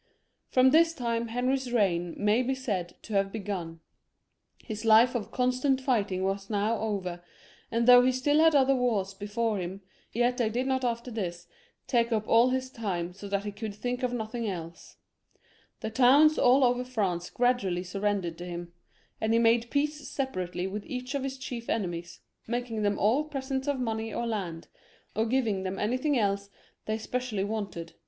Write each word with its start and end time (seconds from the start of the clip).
From 0.49 0.71
this 0.71 0.95
time 0.95 1.27
Henry's 1.27 1.71
reign 1.71 2.15
may 2.17 2.41
be 2.41 2.55
said 2.55 2.95
to 3.03 3.13
have 3.13 3.31
be 3.31 3.37
gun; 3.37 3.81
his 4.63 4.83
life 4.83 5.13
of 5.13 5.29
constant 5.29 5.79
fighting 5.79 6.23
was 6.23 6.49
now 6.49 6.79
over, 6.79 7.21
and 7.69 7.85
though 7.87 8.01
he 8.01 8.11
still 8.11 8.39
had 8.39 8.55
other 8.55 8.73
wars 8.75 9.13
before 9.13 9.59
him, 9.59 9.81
yet 10.11 10.37
they 10.37 10.49
did 10.49 10.65
not 10.65 10.83
after 10.83 11.11
this 11.11 11.45
take 11.85 12.11
up 12.11 12.27
all 12.27 12.49
his 12.49 12.71
time 12.71 13.13
so 13.13 13.27
that 13.27 13.43
he 13.45 13.51
could 13.51 13.75
think 13.75 14.01
of 14.01 14.11
nothing 14.11 14.49
else. 14.49 14.97
The 15.81 15.91
towns 15.91 16.39
all 16.39 16.63
over 16.63 16.83
France 16.83 17.31
went 17.37 17.57
on 17.57 17.57
giving 17.57 17.75
them 17.83 17.85
selves 17.85 18.31
up 18.31 18.37
to 18.39 18.45
him; 18.47 18.73
and 19.21 19.33
he 19.33 19.37
made 19.37 19.69
peace 19.69 20.07
separately 20.09 20.65
with 20.65 20.83
each 20.87 21.13
of 21.13 21.21
his 21.21 21.37
chief 21.37 21.69
enemies, 21.69 22.21
making 22.47 22.81
them 22.81 22.97
all 22.97 23.25
presents 23.25 23.67
of 23.67 23.79
money 23.79 24.11
or 24.11 24.25
land, 24.25 24.67
or 25.15 25.27
giving 25.27 25.61
them 25.61 25.77
anything 25.77 26.17
else 26.17 26.49
they 26.87 26.97
specially 26.97 27.43
wanted, 27.43 27.49
a06 27.49 27.73
HENRY 27.73 27.89
IV. 27.89 27.93
[CH. 27.93 27.99